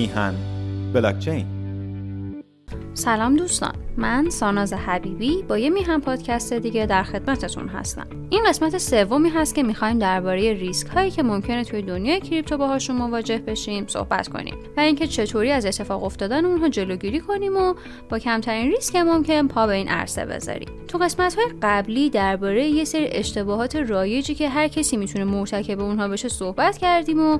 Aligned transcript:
میهن. 0.00 0.34
بلاکچین. 0.94 1.46
سلام 2.94 3.36
دوستان. 3.36 3.74
من 3.96 4.30
ساناز 4.30 4.72
حبیبی 4.72 5.42
با 5.42 5.58
یه 5.58 5.70
میهم 5.70 6.00
پادکست 6.00 6.52
دیگه 6.52 6.86
در 6.86 7.02
خدمتتون 7.02 7.68
هستم. 7.68 8.06
این 8.30 8.42
قسمت 8.48 8.78
سومی 8.78 9.28
هست 9.28 9.54
که 9.54 9.62
می‌خوایم 9.62 9.98
درباره 9.98 10.52
ریسک 10.52 10.86
هایی 10.86 11.10
که 11.10 11.22
ممکنه 11.22 11.64
توی 11.64 11.82
دنیای 11.82 12.20
کریپتو 12.20 12.58
باهاشون 12.58 12.96
مواجه 12.96 13.38
بشیم 13.38 13.86
صحبت 13.86 14.28
کنیم 14.28 14.54
و 14.76 14.80
اینکه 14.80 15.06
چطوری 15.06 15.50
از 15.50 15.66
اتفاق 15.66 16.04
افتادن 16.04 16.44
اونها 16.44 16.68
جلوگیری 16.68 17.20
کنیم 17.20 17.56
و 17.56 17.74
با 18.08 18.18
کمترین 18.18 18.70
ریسک 18.70 18.96
ممکن 18.96 19.48
پا 19.48 19.66
به 19.66 19.72
این 19.72 19.88
عرصه 19.88 20.24
بذاریم. 20.24 20.68
تو 20.90 20.98
قسمت 20.98 21.34
های 21.34 21.46
قبلی 21.62 22.10
درباره 22.10 22.66
یه 22.66 22.84
سری 22.84 23.08
اشتباهات 23.12 23.76
رایجی 23.76 24.34
که 24.34 24.48
هر 24.48 24.68
کسی 24.68 24.96
می‌تونه 24.96 25.24
مرتکب 25.24 25.80
اونها 25.80 26.08
بشه 26.08 26.28
صحبت 26.28 26.78
کردیم 26.78 27.20
و 27.20 27.38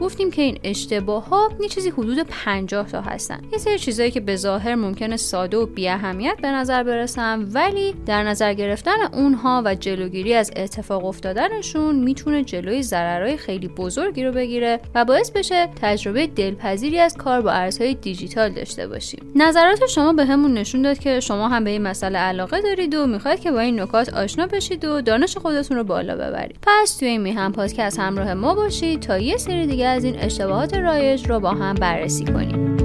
گفتیم 0.00 0.30
که 0.30 0.42
این 0.42 0.58
اشتباه 0.64 1.28
ها 1.28 1.50
یه 1.60 1.68
چیزی 1.68 1.90
حدود 1.90 2.22
50 2.22 2.86
تا 2.90 3.00
هستن. 3.00 3.40
یه 3.52 3.58
سری 3.58 3.78
چیزایی 3.78 4.10
که 4.10 4.20
به 4.20 4.36
ظاهر 4.36 4.74
ممکنه 4.74 5.16
ساده 5.16 5.56
و 5.56 5.66
بی 5.66 5.88
اهمیت 5.88 6.36
به 6.42 6.48
نظر 6.48 6.82
برسن 6.82 7.48
ولی 7.52 7.94
در 8.06 8.22
نظر 8.22 8.54
گرفتن 8.54 9.02
اونها 9.12 9.62
و 9.64 9.74
جلوگیری 9.74 10.34
از 10.34 10.50
اتفاق 10.56 11.04
افتادنشون 11.04 11.96
می‌تونه 11.96 12.44
جلوی 12.44 12.82
ضررهای 12.82 13.36
خیلی 13.36 13.68
بزرگی 13.68 14.24
رو 14.24 14.32
بگیره 14.32 14.80
و 14.94 15.04
باعث 15.04 15.30
بشه 15.30 15.68
تجربه 15.82 16.26
دلپذیری 16.26 16.98
از 16.98 17.16
کار 17.16 17.40
با 17.40 17.50
ارزهای 17.50 17.94
دیجیتال 17.94 18.48
داشته 18.48 18.86
باشیم. 18.86 19.32
نظرات 19.34 19.86
شما 19.86 20.12
به 20.12 20.24
نشون 20.24 20.82
داد 20.82 20.98
که 20.98 21.20
شما 21.20 21.48
هم 21.48 21.64
به 21.64 21.70
این 21.70 21.82
مسئله 21.82 22.18
علاقه 22.18 22.60
دارید 22.60 22.91
و 22.94 23.06
می‌خواید 23.06 23.40
که 23.40 23.50
با 23.52 23.60
این 23.60 23.80
نکات 23.80 24.14
آشنا 24.14 24.46
بشید 24.46 24.84
و 24.84 25.00
دانش 25.00 25.36
خودتون 25.36 25.76
رو 25.76 25.84
بالا 25.84 26.14
ببرید. 26.14 26.58
پس 26.62 26.96
توی 26.96 27.08
این 27.08 27.20
میهم 27.20 27.52
پادکست 27.52 27.98
همراه 27.98 28.34
ما 28.34 28.54
باشید 28.54 29.00
تا 29.00 29.18
یه 29.18 29.36
سری 29.36 29.66
دیگه 29.66 29.86
از 29.86 30.04
این 30.04 30.18
اشتباهات 30.18 30.74
رایج 30.74 31.28
رو 31.28 31.40
با 31.40 31.50
هم 31.50 31.74
بررسی 31.74 32.24
کنیم. 32.24 32.81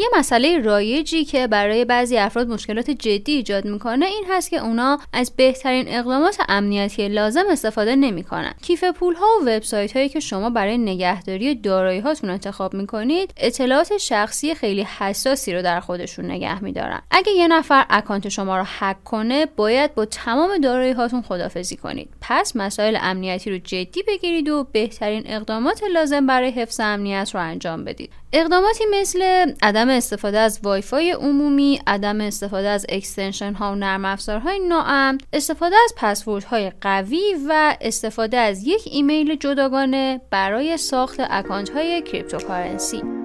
یه 0.00 0.06
مسئله 0.18 0.58
رایجی 0.58 1.24
که 1.24 1.46
برای 1.46 1.84
بعضی 1.84 2.16
افراد 2.16 2.48
مشکلات 2.48 2.90
جدی 2.90 3.32
ایجاد 3.32 3.64
می‌کنه 3.64 4.06
این 4.06 4.24
هست 4.30 4.50
که 4.50 4.64
اونا 4.64 4.98
از 5.12 5.32
بهترین 5.36 5.84
اقدامات 5.88 6.38
امنیتی 6.48 7.08
لازم 7.08 7.44
استفاده 7.50 7.96
نمی‌کنن. 7.96 8.54
کیف 8.62 8.84
پول 8.84 9.14
ها 9.14 9.26
و 9.40 9.48
وبسایت 9.48 9.96
هایی 9.96 10.08
که 10.08 10.20
شما 10.20 10.50
برای 10.50 10.78
نگهداری 10.78 11.54
دارایی 11.54 12.00
هاتون 12.00 12.30
انتخاب 12.30 12.74
می‌کنید 12.74 13.34
اطلاعات 13.36 13.98
شخصی 13.98 14.54
خیلی 14.54 14.82
حساسی 14.82 15.54
رو 15.54 15.62
در 15.62 15.80
خودشون 15.80 16.24
نگه 16.24 16.64
میدارن. 16.64 17.02
اگه 17.10 17.32
یه 17.32 17.48
نفر 17.48 17.86
اکانت 17.90 18.28
شما 18.28 18.58
رو 18.58 18.64
هک 18.66 19.04
کنه 19.04 19.46
باید 19.46 19.94
با 19.94 20.04
تمام 20.04 20.58
دارایی 20.58 20.92
هاتون 20.92 21.22
خدافظی 21.22 21.76
کنید. 21.76 22.08
پس 22.20 22.56
مسائل 22.56 22.98
امنیتی 23.00 23.50
رو 23.50 23.58
جدی 23.58 24.02
بگیرید 24.08 24.48
و 24.48 24.66
بهترین 24.72 25.22
اقدامات 25.26 25.82
لازم 25.92 26.26
برای 26.26 26.50
حفظ 26.50 26.80
امنیت 26.80 27.30
رو 27.34 27.40
انجام 27.40 27.84
بدید. 27.84 28.10
اقداماتی 28.32 28.84
مثل 29.00 29.52
عدم 29.62 29.89
استفاده 29.90 30.38
از 30.38 30.60
وایفای 30.62 31.10
عمومی، 31.10 31.80
عدم 31.86 32.20
استفاده 32.20 32.68
از 32.68 32.86
extension 32.88 33.52
ها 33.52 33.72
و 33.72 33.74
نرم 33.74 34.04
افزارهای 34.04 34.58
ناامن، 34.58 35.18
استفاده 35.32 35.76
از 35.84 35.94
پسورد 35.96 36.44
های 36.44 36.72
قوی 36.80 37.36
و 37.48 37.76
استفاده 37.80 38.36
از 38.36 38.66
یک 38.66 38.82
ایمیل 38.84 39.36
جداگانه 39.36 40.20
برای 40.30 40.76
ساخت 40.76 41.16
اکانت 41.30 41.70
های 41.70 42.02
cryptocurrency. 42.02 43.19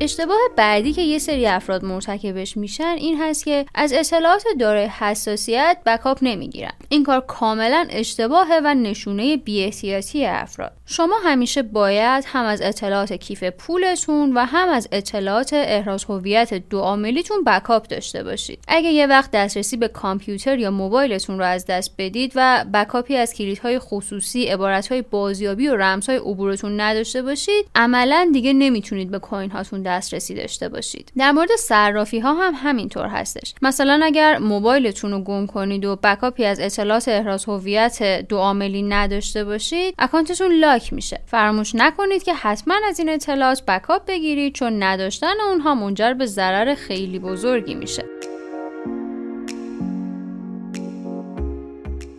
اشتباه 0.00 0.38
بعدی 0.56 0.92
که 0.92 1.02
یه 1.02 1.18
سری 1.18 1.46
افراد 1.46 1.84
مرتکبش 1.84 2.56
میشن 2.56 2.94
این 2.98 3.22
هست 3.22 3.44
که 3.44 3.66
از 3.74 3.92
اطلاعات 3.92 4.44
دارای 4.60 4.86
حساسیت 4.86 5.76
backup 5.86 6.18
نمی‌گیرن. 6.22 6.72
این 6.88 7.04
کار 7.04 7.20
کاملا 7.20 7.86
اشتباهه 7.90 8.60
و 8.64 8.74
نشونه 8.74 9.36
بی‌احتیاطی 9.36 10.26
افراد. 10.26 10.72
شما 10.86 11.14
همیشه 11.24 11.62
باید 11.62 12.24
هم 12.26 12.44
از 12.44 12.62
اطلاعات 12.62 13.12
کیف 13.12 13.44
پولتون 13.44 14.32
و 14.32 14.44
هم 14.44 14.68
از 14.68 14.88
اطلاعات 14.92 15.50
احراز 15.52 16.04
هویت 16.04 16.54
دو 16.54 16.80
عاملیتون 16.80 17.44
backup 17.44 17.88
داشته 17.88 18.22
باشید. 18.22 18.58
اگه 18.68 18.88
یه 18.88 19.06
وقت 19.06 19.30
دسترسی 19.30 19.76
به 19.76 19.88
کامپیوتر 19.88 20.58
یا 20.58 20.70
موبایلتون 20.70 21.38
رو 21.38 21.44
از 21.44 21.66
دست 21.66 21.94
بدید 21.98 22.32
و 22.34 22.64
backup 22.74 23.10
ی 23.10 23.16
از 23.16 23.34
کلیدهای 23.34 23.78
خصوصی 23.78 24.44
عبارتهای 24.44 25.02
بازیابی 25.02 25.68
و 25.68 25.76
رمزهای 25.76 26.18
عبورتون 26.18 26.80
نداشته 26.80 27.22
باشید 27.22 27.66
عملا 27.74 28.30
دیگه 28.32 28.52
نمی‌تونید 28.52 29.10
به 29.10 29.18
coin 29.18 29.50
هاتون 29.50 29.85
دسترسی 29.86 30.34
داشته 30.34 30.68
باشید. 30.68 31.12
در 31.16 31.32
مورد 31.32 31.56
صرافی 31.58 32.18
ها 32.18 32.34
هم 32.34 32.52
همینطور 32.56 33.06
هستش. 33.06 33.54
مثلا 33.62 34.00
اگر 34.02 34.38
موبایلتون 34.38 35.10
رو 35.10 35.20
گم 35.20 35.46
کنید 35.46 35.84
و 35.84 35.96
بکاپی 35.96 36.44
از 36.44 36.60
اطلاعات 36.60 37.08
احراز 37.08 37.44
هویت 37.44 38.26
دو 38.28 38.36
عاملی 38.36 38.82
نداشته 38.82 39.44
باشید 39.44 39.94
اکانتتون 39.98 40.52
لاک 40.52 40.92
میشه. 40.92 41.20
فراموش 41.26 41.74
نکنید 41.74 42.22
که 42.22 42.34
حتما 42.34 42.74
از 42.88 42.98
این 42.98 43.08
اطلاعات 43.08 43.62
بکاپ 43.64 44.06
بگیرید 44.06 44.54
چون 44.54 44.82
نداشتن 44.82 45.40
اونها 45.48 45.74
منجر 45.74 46.14
به 46.14 46.26
ضرر 46.26 46.74
خیلی 46.74 47.18
بزرگی 47.18 47.74
میشه. 47.74 48.04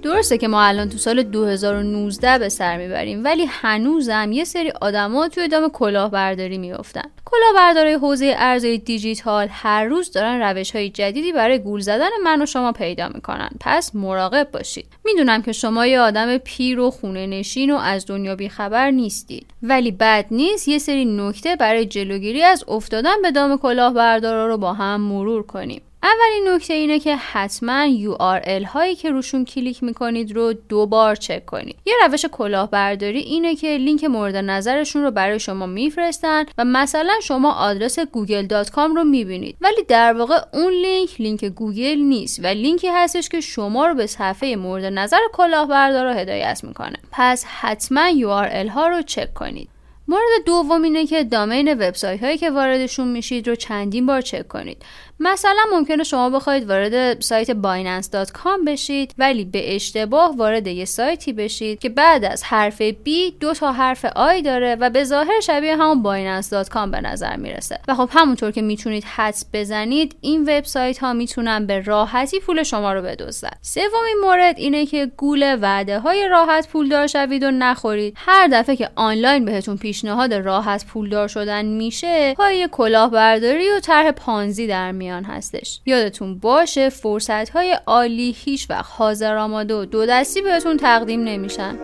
درسته 0.07 0.37
که 0.37 0.47
ما 0.47 0.63
الان 0.63 0.89
تو 0.89 0.97
سال 0.97 1.23
2019 1.23 2.39
به 2.39 2.49
سر 2.49 2.77
می‌بریم 2.77 3.23
ولی 3.23 3.45
هنوزم 3.49 4.31
یه 4.31 4.43
سری 4.43 4.71
آدما 4.81 5.27
توی 5.27 5.47
دام 5.47 5.69
کلاهبرداری 5.69 6.57
میفتن 6.57 7.09
کلاهبردارای 7.25 7.93
حوزه 7.93 8.35
ارزهای 8.37 8.77
دیجیتال 8.77 9.47
هر 9.51 9.83
روز 9.83 10.11
دارن 10.11 10.41
روش 10.41 10.75
های 10.75 10.89
جدیدی 10.89 11.31
برای 11.31 11.59
گول 11.59 11.81
زدن 11.81 12.09
من 12.23 12.41
و 12.41 12.45
شما 12.45 12.71
پیدا 12.71 13.09
می‌کنن. 13.09 13.49
پس 13.59 13.95
مراقب 13.95 14.51
باشید. 14.51 14.87
می‌دونم 15.05 15.41
که 15.41 15.51
شما 15.51 15.85
یه 15.85 15.99
آدم 15.99 16.37
پیر 16.37 16.79
و 16.79 16.91
خونه 16.91 17.27
نشین 17.27 17.71
و 17.71 17.77
از 17.77 18.05
دنیا 18.05 18.35
بیخبر 18.35 18.91
نیستید. 18.91 19.47
ولی 19.63 19.91
بد 19.91 20.25
نیست 20.31 20.67
یه 20.67 20.77
سری 20.77 21.05
نکته 21.05 21.55
برای 21.55 21.85
جلوگیری 21.85 22.43
از 22.43 22.63
افتادن 22.67 23.21
به 23.21 23.31
دام 23.31 23.57
کلاهبردارا 23.57 24.47
رو 24.47 24.57
با 24.57 24.73
هم 24.73 25.01
مرور 25.01 25.43
کنیم. 25.43 25.81
اولین 26.07 26.53
نکته 26.53 26.73
اینه 26.73 26.99
که 26.99 27.15
حتما 27.15 27.87
URL 27.87 28.65
هایی 28.65 28.95
که 28.95 29.11
روشون 29.11 29.45
کلیک 29.45 29.83
می‌کنید 29.83 30.31
رو 30.31 30.53
دو 30.53 30.85
بار 30.85 31.15
چک 31.15 31.45
کنید. 31.45 31.75
یه 31.85 31.93
روش 32.05 32.25
کلاهبرداری 32.25 33.19
اینه 33.19 33.55
که 33.55 33.77
لینک 33.77 34.03
مورد 34.03 34.35
نظرشون 34.35 35.03
رو 35.03 35.11
برای 35.11 35.39
شما 35.39 35.65
میفرستن 35.65 36.45
و 36.57 36.65
مثلا 36.65 37.13
شما 37.23 37.53
آدرس 37.53 37.99
google.com 37.99 38.95
رو 38.95 39.03
می‌بینید. 39.03 39.57
ولی 39.61 39.83
در 39.87 40.13
واقع 40.13 40.39
اون 40.53 40.73
لینک 40.73 41.21
لینک 41.21 41.45
گوگل 41.45 41.99
نیست 41.99 42.39
و 42.43 42.47
لینکی 42.47 42.87
هستش 42.87 43.29
که 43.29 43.41
شما 43.41 43.87
رو 43.87 43.95
به 43.95 44.07
صفحه 44.07 44.55
مورد 44.55 44.85
نظر 44.85 45.19
کلاهبردارا 45.33 46.13
هدایت 46.13 46.61
می‌کنه. 46.63 46.97
پس 47.11 47.45
حتما 47.45 48.11
URL 48.11 48.69
ها 48.69 48.87
رو 48.87 49.01
چک 49.01 49.33
کنید. 49.33 49.69
مورد 50.09 50.45
دوم 50.45 50.83
اینه 50.83 51.05
که 51.05 51.23
domain 51.23 51.73
وبسایت 51.73 52.23
هایی 52.23 52.37
که 52.37 52.49
واردشون 52.49 53.07
میشید 53.07 53.47
رو 53.47 53.55
چندین 53.55 54.05
بار 54.05 54.21
چک 54.21 54.47
کنید. 54.47 54.85
مثلا 55.19 55.61
ممکنه 55.71 56.03
شما 56.03 56.29
بخواید 56.29 56.69
وارد 56.69 57.21
سایت 57.21 57.51
binance.com 57.51 58.65
بشید 58.67 59.13
ولی 59.17 59.45
به 59.45 59.75
اشتباه 59.75 60.37
وارد 60.37 60.67
یه 60.67 60.85
سایتی 60.85 61.33
بشید 61.33 61.79
که 61.79 61.89
بعد 61.89 62.25
از 62.25 62.43
حرف 62.43 62.89
B 62.89 63.09
دو 63.39 63.53
تا 63.53 63.71
حرف 63.71 64.05
آی 64.05 64.41
داره 64.41 64.75
و 64.75 64.89
به 64.89 65.03
ظاهر 65.03 65.39
شبیه 65.39 65.75
همون 65.75 66.03
binance.com 66.03 66.91
به 66.91 67.01
نظر 67.01 67.35
می‌رسه. 67.35 67.79
و 67.87 67.95
خب 67.95 68.09
همونطور 68.11 68.51
که 68.51 68.61
می‌تونید 68.61 69.03
حدس 69.03 69.45
بزنید 69.53 70.15
این 70.21 70.41
وبسایت 70.41 70.97
ها 70.97 71.13
می‌تونن 71.13 71.65
به 71.65 71.81
راحتی 71.81 72.39
پول 72.39 72.63
شما 72.63 72.93
رو 72.93 73.01
بدزدن. 73.01 73.51
سومین 73.61 74.17
مورد 74.23 74.57
اینه 74.57 74.85
که 74.85 75.11
گول 75.17 75.57
وعده 75.61 75.99
های 75.99 76.27
راحت 76.27 76.67
پولدار 76.67 77.07
شوید 77.07 77.43
رو 77.43 77.51
نخورید. 77.51 78.13
هر 78.17 78.47
دفعه 78.47 78.75
که 78.75 78.89
آنلاین 78.95 79.45
بهتون 79.45 79.77
پیشنهاد 79.77 80.33
راحت 80.33 80.85
پولدار 80.85 81.27
شدن 81.27 81.65
میشه 81.65 82.33
پای 82.33 82.69
کلاهبرداری 82.71 83.69
و 83.69 83.79
طرح 83.79 84.11
پانزی 84.11 84.67
در 84.67 84.91
میاد. 84.91 85.06
هستش. 85.09 85.81
یادتون 85.85 86.39
باشه 86.39 86.89
فرصت 86.89 87.49
های 87.49 87.77
عالی 87.87 88.35
هیچ 88.37 88.69
وقت 88.69 88.85
حاضر 88.89 89.37
آماده 89.37 89.75
و 89.75 89.85
دو 89.85 90.05
دستی 90.05 90.41
بهتون 90.41 90.77
تقدیم 90.77 91.23
نمیشن. 91.23 91.77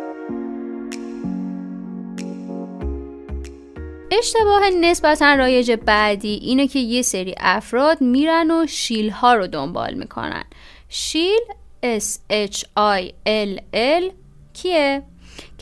اشتباه 4.11 4.69
نسبتا 4.81 5.33
رایج 5.33 5.71
بعدی 5.71 6.33
اینه 6.33 6.67
که 6.67 6.79
یه 6.79 7.01
سری 7.01 7.35
افراد 7.37 8.01
میرن 8.01 8.51
و 8.51 8.67
شیل 8.67 9.09
ها 9.09 9.33
رو 9.33 9.47
دنبال 9.47 9.93
می‌کنن. 9.93 10.43
شیل 10.89 11.41
S 11.83 12.17
H 12.31 12.63
I 12.77 13.11
L 13.27 13.59
L 13.73 14.11
کیه؟ 14.53 15.03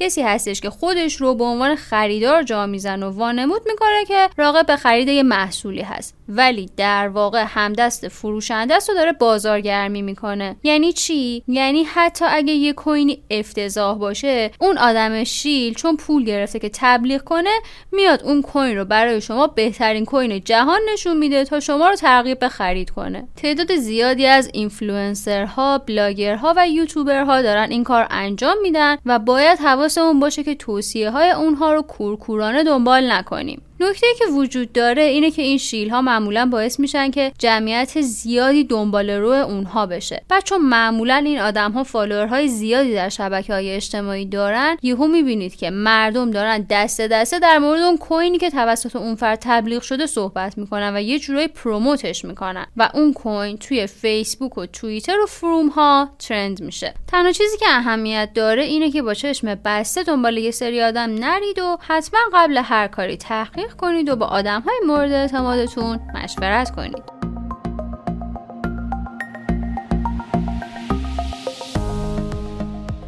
کسی 0.01 0.21
هستش 0.21 0.61
که 0.61 0.69
خودش 0.69 1.15
رو 1.15 1.35
به 1.35 1.43
عنوان 1.43 1.75
خریدار 1.75 2.43
جا 2.43 2.65
میزن 2.65 3.03
و 3.03 3.09
وانمود 3.11 3.61
می‌کنه 3.67 4.05
که 4.07 4.29
راقب 4.37 4.65
به 4.65 4.75
خرید 4.75 5.07
یه 5.07 5.23
محصولی 5.23 5.81
هست. 5.81 6.15
ولی 6.29 6.69
در 6.77 7.07
واقع 7.07 7.45
همدست 7.47 8.07
فروشنده 8.07 8.73
است 8.73 8.89
و 8.89 8.93
داره 8.93 9.11
بازارگرمی 9.11 10.01
می‌کنه. 10.01 10.55
یعنی 10.63 10.93
چی؟ 10.93 11.43
یعنی 11.47 11.83
حتی 11.83 12.25
اگه 12.29 12.53
یه 12.53 12.73
کوینی 12.73 13.23
افتضاح 13.29 13.97
باشه 13.97 14.51
اون 14.59 14.77
آدم 14.77 15.23
شیل 15.23 15.73
چون 15.73 15.97
پول 15.97 16.23
گرفته 16.23 16.59
که 16.59 16.69
تبلیغ 16.73 17.23
کنه 17.23 17.49
میاد 17.91 18.23
اون 18.23 18.41
coin 18.41 18.77
رو 18.77 18.85
برای 18.85 19.21
شما 19.21 19.47
بهترین 19.47 20.05
coin 20.05 20.41
جهان 20.43 20.79
نشون 20.93 21.17
میده 21.17 21.45
تا 21.45 21.59
شما 21.59 21.89
رو 21.89 21.95
ترغیب 21.95 22.39
به 22.39 22.49
خرید 22.49 22.89
کنه. 22.89 23.27
تعداد 23.35 23.75
زیادی 23.75 24.25
از 24.25 24.49
اینفلوئنسرها 24.53 25.77
بلاگرها 25.77 26.53
و 26.57 26.67
یوتیوبرها 26.67 27.41
دارن 27.41 27.71
این 27.71 27.83
کار 27.83 28.07
انجام 28.09 28.55
میدن 28.61 28.97
و 29.05 29.19
باید 29.19 29.59
حواس 29.59 29.90
حواسمون 29.91 30.19
باشه 30.19 30.43
که 30.43 30.55
توصیه 30.55 31.09
های 31.09 31.31
اونها 31.31 31.73
رو 31.73 31.81
کورکورانه 31.81 32.63
دنبال 32.63 33.11
نکنیم. 33.11 33.61
نکته 33.81 34.07
که 34.19 34.25
وجود 34.25 34.73
داره 34.73 35.01
اینه 35.01 35.31
که 35.31 35.41
این 35.41 35.57
shill 35.57 35.89
ها 35.89 36.01
معمولا 36.01 36.45
باعث 36.45 36.79
میشن 36.79 37.11
که 37.11 37.31
جمعیت 37.39 38.01
زیادی 38.01 38.63
دنبال 38.63 39.09
رو 39.09 39.29
اونها 39.29 39.85
بشه. 39.85 40.23
بعد 40.29 40.43
چون 40.43 40.61
معمولا 40.61 41.15
این 41.15 41.39
آدم 41.39 41.71
ها 41.71 41.83
follower 41.83 42.34
های 42.34 42.47
زیادی 42.47 42.93
در 42.93 43.09
شبکه 43.09 43.53
های 43.53 43.71
اجتماعی 43.71 44.25
دارن 44.25 44.77
یهو 44.81 45.07
می‌بینید 45.07 45.55
که 45.55 45.69
مردم 45.69 46.31
دارن 46.31 46.65
دسته 46.69 47.07
دسته 47.07 47.39
در 47.39 47.57
مورد 47.57 47.81
اون 47.81 47.97
کوینی 47.97 48.37
که 48.37 48.49
توسط 48.49 48.95
اون 48.95 49.15
فرد 49.15 49.39
تبلیغ 49.41 49.81
شده 49.81 50.05
صحبت 50.05 50.57
می‌کنن 50.57 50.95
و 50.95 51.01
یه 51.01 51.19
جورایی 51.19 51.47
promote 51.47 52.08
ش 52.08 52.25
می‌کنن 52.25 52.65
و 52.77 52.89
اون 52.93 53.13
coin 53.13 53.57
توی 53.57 53.87
فیسبوک 53.87 54.57
و 54.57 54.65
توییتر 54.65 55.19
و 55.19 55.25
forum 55.25 55.67
ها 55.67 56.09
trend 56.19 56.61
میشه. 56.61 56.93
تنها 57.07 57.31
چیزی 57.31 57.57
که 57.57 57.65
اهمیت 57.69 58.29
داره 58.35 58.63
اینه 58.63 58.91
که 58.91 59.01
با 59.01 59.13
چشم 59.13 59.55
بسته 59.65 60.03
دنبال 60.03 60.37
یه 60.37 60.51
سری 60.51 60.81
آدم 60.81 61.15
نرید 61.19 61.59
و 61.59 61.77
حتما 61.81 62.19
قبل 62.33 62.57
هر 62.57 62.87
کاری 62.87 63.17
تحقیق 63.17 63.70
کنید 63.77 64.09
و 64.09 64.15
با 64.15 64.25
آدم 64.25 64.61
های 64.61 64.79
مورد 64.87 65.11
اعتمادتون 65.11 65.99
مشورت 66.15 66.75
کنید. 66.75 67.20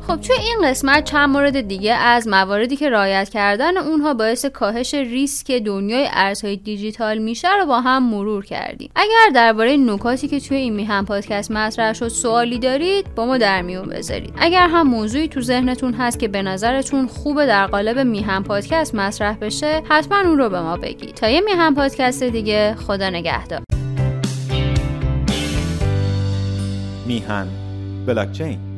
خب 0.08 0.16
توی 0.22 0.36
این 0.36 0.70
قسمت 0.70 1.04
چند 1.04 1.30
مورد 1.30 1.62
دیگه 1.62 1.94
از 1.94 2.28
مواردی 2.28 2.76
که 2.76 2.90
رایت 2.90 3.30
کردن 3.30 3.78
اونها 3.78 4.14
باعث 4.14 4.46
کاهش 4.46 4.94
ریسک 4.94 5.52
دنیای 5.52 6.08
ارزهای 6.12 6.58
دیجیتال 6.58 7.18
میشه 7.18 7.48
رو 7.60 7.66
با 7.66 7.82
هم 7.82 8.10
مرور 8.10 8.46
کردیم. 8.46 8.90
اگر 8.96 9.30
درباره 9.36 9.78
نکاتی 9.78 10.28
که 10.28 10.40
توی 10.40 10.58
این 10.58 10.74
میهم 10.74 11.06
پادکست 11.06 11.52
مطرح 11.52 11.94
شد 11.94 12.08
سوالی 12.08 12.60
دارید 12.60 13.16
با 13.16 13.26
ما 13.26 13.38
در 13.38 13.62
میون 13.62 13.90
بذارید. 13.90 14.34
اگر 14.38 14.68
هم 14.68 14.88
موضوعی 14.88 15.28
تو 15.28 15.42
ذهنتون 15.42 15.94
هست 15.94 16.20
که 16.20 16.28
به 16.28 16.42
نظرتون 16.42 17.08
خوبه 17.08 17.46
در 17.46 17.68
قالب 17.68 18.00
میهم 18.00 18.44
پادکست 18.44 18.96
مطرح 18.96 19.38
بشه 19.42 19.82
حتما 19.90 20.18
اون 20.18 20.38
رو 20.38 20.50
به 20.50 20.62
ما 20.62 20.78
بگید. 20.78 21.14
تا 21.14 21.30
یه 21.30 21.42
میهم 21.42 21.76
پادکست 21.76 22.24
دیگه 22.24 22.76
خدا 22.76 23.10
نگهدار. 23.10 23.62
میهن 27.06 27.48
بلاکچین. 28.08 28.73